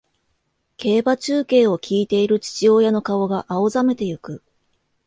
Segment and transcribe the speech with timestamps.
[0.77, 4.41] 競馬中継を聞いている父親の顔が青ざめていく